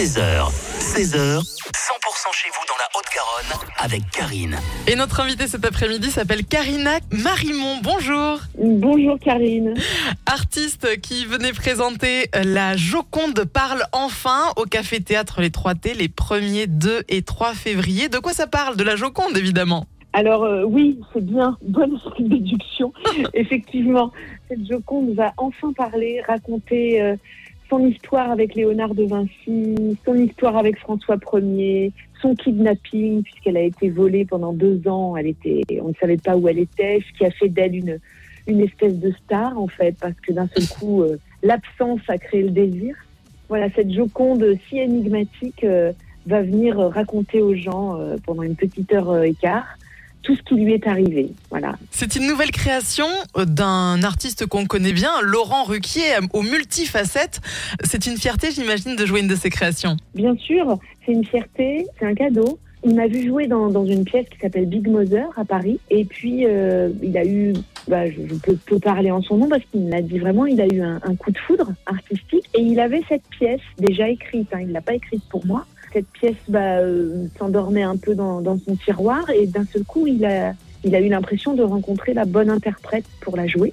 16h, 0.00 0.48
16h, 0.78 1.12
100% 1.12 2.32
chez 2.32 2.48
vous 2.48 2.64
dans 2.66 2.78
la 2.78 2.88
Haute-Garonne 2.96 3.68
avec 3.76 4.00
Karine. 4.10 4.56
Et 4.90 4.96
notre 4.96 5.20
invitée 5.20 5.46
cet 5.46 5.66
après-midi 5.66 6.10
s'appelle 6.10 6.46
Karina 6.46 7.00
Marimon. 7.12 7.80
Bonjour. 7.82 8.38
Bonjour 8.56 9.18
Karine. 9.18 9.74
Artiste 10.24 10.98
qui 11.02 11.26
venait 11.26 11.52
présenter 11.52 12.30
La 12.32 12.78
Joconde 12.78 13.44
parle 13.44 13.82
enfin 13.92 14.40
au 14.56 14.62
Café 14.64 15.02
Théâtre 15.02 15.42
Les 15.42 15.50
3T 15.50 15.94
les 15.94 16.08
1er, 16.08 16.64
2 16.66 17.02
et 17.10 17.20
3 17.20 17.52
février. 17.52 18.08
De 18.08 18.16
quoi 18.16 18.32
ça 18.32 18.46
parle? 18.46 18.78
De 18.78 18.84
la 18.84 18.96
Joconde 18.96 19.36
évidemment. 19.36 19.84
Alors 20.14 20.44
euh, 20.44 20.64
oui, 20.64 20.98
c'est 21.12 21.22
bien, 21.22 21.58
bonne 21.60 22.00
déduction. 22.18 22.94
Effectivement, 23.34 24.12
cette 24.48 24.66
Joconde 24.66 25.14
va 25.14 25.34
enfin 25.36 25.74
parler, 25.74 26.22
raconter 26.26 27.02
euh, 27.02 27.16
son 27.70 27.86
histoire 27.86 28.30
avec 28.30 28.54
Léonard 28.54 28.94
de 28.94 29.04
Vinci, 29.04 29.96
son 30.04 30.16
histoire 30.16 30.56
avec 30.56 30.78
François 30.78 31.16
Ier, 31.32 31.92
son 32.20 32.34
kidnapping 32.34 33.22
puisqu'elle 33.22 33.56
a 33.56 33.62
été 33.62 33.88
volée 33.88 34.26
pendant 34.26 34.52
deux 34.52 34.86
ans, 34.86 35.16
elle 35.16 35.28
était, 35.28 35.62
on 35.80 35.88
ne 35.88 35.94
savait 35.94 36.18
pas 36.18 36.36
où 36.36 36.48
elle 36.48 36.58
était, 36.58 37.00
ce 37.06 37.16
qui 37.16 37.24
a 37.24 37.30
fait 37.30 37.48
d'elle 37.48 37.76
une 37.76 37.98
une 38.46 38.60
espèce 38.62 38.98
de 38.98 39.12
star 39.12 39.56
en 39.58 39.68
fait, 39.68 39.94
parce 40.00 40.18
que 40.20 40.32
d'un 40.32 40.48
seul 40.48 40.66
coup, 40.66 41.02
euh, 41.02 41.18
l'absence 41.42 42.00
a 42.08 42.18
créé 42.18 42.42
le 42.42 42.50
désir. 42.50 42.96
Voilà, 43.48 43.70
cette 43.70 43.92
Joconde 43.92 44.44
si 44.68 44.78
énigmatique 44.78 45.64
va 46.26 46.42
venir 46.42 46.78
raconter 46.78 47.42
aux 47.42 47.54
gens 47.54 47.98
pendant 48.24 48.44
une 48.44 48.54
petite 48.54 48.92
heure 48.92 49.24
et 49.24 49.34
quart 49.34 49.76
tout 50.22 50.36
ce 50.36 50.42
qui 50.42 50.54
lui 50.54 50.74
est 50.74 50.86
arrivé. 50.86 51.30
Voilà. 51.50 51.76
C'est 51.90 52.16
une 52.16 52.26
nouvelle 52.26 52.50
création 52.50 53.06
d'un 53.36 54.02
artiste 54.02 54.46
qu'on 54.46 54.66
connaît 54.66 54.92
bien, 54.92 55.10
Laurent 55.22 55.64
Ruquier, 55.64 56.18
aux 56.32 56.42
multifacettes. 56.42 57.40
C'est 57.84 58.06
une 58.06 58.16
fierté, 58.16 58.50
j'imagine, 58.50 58.96
de 58.96 59.06
jouer 59.06 59.20
une 59.20 59.28
de 59.28 59.36
ses 59.36 59.50
créations. 59.50 59.96
Bien 60.14 60.36
sûr, 60.36 60.78
c'est 61.04 61.12
une 61.12 61.24
fierté, 61.24 61.86
c'est 61.98 62.06
un 62.06 62.14
cadeau. 62.14 62.58
Il 62.82 62.94
m'a 62.94 63.06
vu 63.08 63.26
jouer 63.26 63.46
dans, 63.46 63.68
dans 63.68 63.84
une 63.84 64.04
pièce 64.04 64.26
qui 64.30 64.38
s'appelle 64.38 64.66
Big 64.66 64.88
Mother 64.88 65.26
à 65.36 65.44
Paris. 65.44 65.78
Et 65.90 66.06
puis, 66.06 66.46
euh, 66.46 66.88
il 67.02 67.16
a 67.18 67.26
eu, 67.26 67.52
bah, 67.88 68.10
je, 68.10 68.26
je 68.26 68.34
peux, 68.36 68.56
peux, 68.56 68.78
parler 68.78 69.10
en 69.10 69.20
son 69.20 69.36
nom 69.36 69.48
parce 69.48 69.62
qu'il 69.70 69.82
me 69.82 69.90
l'a 69.90 70.00
dit 70.00 70.18
vraiment, 70.18 70.46
il 70.46 70.60
a 70.62 70.66
eu 70.66 70.80
un, 70.80 70.98
un, 71.02 71.14
coup 71.14 71.30
de 71.30 71.38
foudre 71.38 71.72
artistique. 71.84 72.48
Et 72.54 72.62
il 72.62 72.80
avait 72.80 73.02
cette 73.06 73.26
pièce 73.28 73.60
déjà 73.78 74.08
écrite, 74.08 74.48
hein, 74.54 74.60
il 74.62 74.68
ne 74.68 74.72
l'a 74.72 74.80
pas 74.80 74.94
écrite 74.94 75.22
pour 75.28 75.44
moi 75.44 75.66
cette 75.92 76.08
pièce 76.08 76.36
bah, 76.48 76.78
euh, 76.78 77.26
s'endormait 77.38 77.82
un 77.82 77.96
peu 77.96 78.14
dans, 78.14 78.40
dans, 78.40 78.58
son 78.58 78.76
tiroir 78.76 79.28
et 79.30 79.46
d'un 79.46 79.64
seul 79.64 79.84
coup, 79.84 80.06
il 80.06 80.24
a, 80.24 80.54
il 80.84 80.94
a 80.94 81.00
eu 81.00 81.08
l'impression 81.08 81.54
de 81.54 81.62
rencontrer 81.62 82.14
la 82.14 82.24
bonne 82.24 82.50
interprète 82.50 83.04
pour 83.20 83.36
la 83.36 83.46
jouer. 83.46 83.72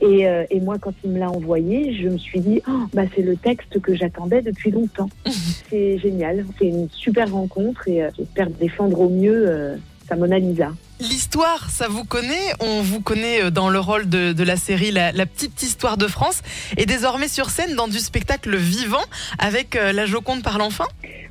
Et, 0.00 0.26
euh, 0.26 0.44
et 0.50 0.60
moi, 0.60 0.78
quand 0.80 0.92
il 1.04 1.10
me 1.10 1.18
l'a 1.20 1.30
envoyé, 1.30 1.94
je 1.94 2.08
me 2.08 2.18
suis 2.18 2.40
dit, 2.40 2.60
oh, 2.68 2.86
bah, 2.92 3.04
c'est 3.14 3.22
le 3.22 3.36
texte 3.36 3.80
que 3.80 3.94
j'attendais 3.94 4.42
depuis 4.42 4.72
longtemps. 4.72 5.08
c'est 5.70 5.98
génial, 5.98 6.44
c'est 6.58 6.66
une 6.66 6.88
super 6.90 7.30
rencontre 7.30 7.86
et 7.86 8.02
euh, 8.02 8.10
j'espère 8.16 8.50
défendre 8.50 9.00
au 9.00 9.08
mieux 9.08 9.78
sa 10.12 10.18
Mona 10.18 10.38
Lisa. 10.38 10.72
L'histoire, 11.00 11.70
ça 11.70 11.88
vous 11.88 12.04
connaît 12.04 12.52
On 12.60 12.82
vous 12.82 13.00
connaît 13.00 13.50
dans 13.50 13.70
le 13.70 13.80
rôle 13.80 14.08
de, 14.08 14.32
de 14.32 14.44
la 14.44 14.56
série 14.56 14.90
la, 14.90 15.10
la, 15.10 15.24
petite 15.26 15.62
histoire 15.62 15.96
de 15.96 16.06
France 16.06 16.42
et 16.76 16.84
désormais 16.84 17.28
sur 17.28 17.48
scène 17.48 17.74
dans 17.76 17.88
du 17.88 17.98
spectacle 17.98 18.54
vivant 18.56 19.02
avec 19.38 19.74
euh, 19.74 19.92
la 19.92 20.04
Joconde 20.04 20.42
par 20.42 20.58
l'enfant 20.58 20.86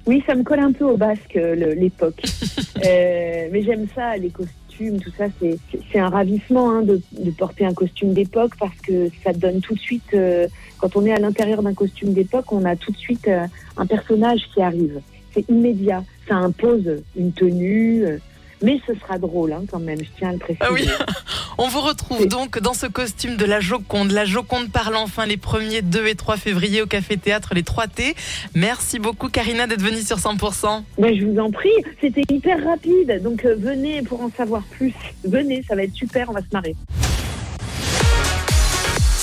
Oui, 0.08 0.24
ça 0.26 0.34
me 0.34 0.44
colle 0.44 0.60
un 0.60 0.72
peu 0.72 0.86
au 0.86 0.98
basque 0.98 1.36
l'époque. 1.36 2.22
euh, 2.86 3.48
mais 3.52 3.62
j'aime 3.64 3.86
ça, 3.96 4.18
les 4.18 4.30
costumes, 4.30 5.00
tout 5.00 5.12
ça, 5.18 5.26
c'est 5.40 6.00
un 6.00 6.10
ravissement 6.10 6.72
hein, 6.72 6.82
de, 6.82 7.00
de, 7.12 7.32
porter 7.32 7.66
un 7.66 7.74
costume 7.74 8.14
d'époque 8.14 8.54
parce 8.60 8.78
que 8.82 9.10
ça 9.24 9.32
donne 9.32 9.62
tout 9.62 9.76
de 9.76 9.80
suite, 9.80 10.14
euh, 10.14 10.48
quand 10.80 10.96
on 10.96 11.06
est 11.06 11.14
à 11.14 11.20
l'intérieur 11.20 11.62
d'un 11.62 11.74
costume 11.74 12.14
d'époque, 12.14 12.52
on 12.52 12.66
a 12.66 12.76
tout 12.76 12.92
de 12.92 12.98
suite 12.98 13.28
euh, 13.28 13.46
un 13.78 13.86
personnage 13.86 14.42
qui 14.54 14.62
arrive. 14.62 15.02
C'est 15.34 15.48
immédiat, 15.50 16.04
ça 16.28 16.36
impose 16.36 17.04
une 17.16 17.32
tenue 17.32 18.06
euh, 18.06 18.18
mais 18.62 18.80
ce 18.88 18.94
sera 18.96 19.18
drôle 19.18 19.54
hein, 19.54 19.64
quand 19.70 19.80
même, 19.80 20.00
je 20.00 20.10
tiens 20.18 20.30
à 20.30 20.34
le 20.34 20.40
préciser. 20.40 20.60
Ah 20.62 20.72
oui. 20.72 20.88
On 21.58 21.68
vous 21.68 21.82
retrouve 21.82 22.28
donc 22.28 22.60
dans 22.60 22.74
ce 22.74 22.88
costume 22.88 23.36
de 23.36 23.46
la 23.46 23.60
Joconde. 23.60 24.12
La 24.12 24.26
Joconde 24.26 24.72
parle 24.72 24.96
enfin 24.96 25.26
les 25.26 25.38
1er, 25.38 25.82
2 25.82 26.08
et 26.08 26.16
3 26.16 26.38
février 26.38 26.82
au 26.82 26.88
Café 26.88 27.18
Théâtre 27.18 27.54
Les 27.54 27.64
3T. 27.64 28.16
Merci 28.56 29.00
beaucoup 29.00 29.30
Karina 29.30 29.68
d'être 29.68 29.82
venue 29.82 30.02
sur 30.02 30.18
100%. 30.18 30.84
Ben, 30.98 31.16
je 31.16 31.26
vous 31.26 31.40
en 31.40 31.52
prie, 31.52 31.70
c'était 32.00 32.24
hyper 32.32 32.64
rapide, 32.64 33.22
donc 33.24 33.46
euh, 33.46 33.56
venez 33.58 34.02
pour 34.02 34.22
en 34.22 34.32
savoir 34.32 34.64
plus. 34.64 34.94
Venez, 35.24 35.64
ça 35.68 35.76
va 35.76 35.84
être 35.84 35.94
super, 35.94 36.30
on 36.30 36.34
va 36.34 36.42
se 36.42 36.48
marrer. 36.52 36.76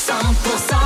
100% 0.09 0.78